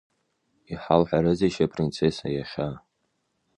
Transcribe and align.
Иҳалҳәарызеишь 0.71 1.59
апринцесса 1.65 2.27
иахьа? 2.31 2.69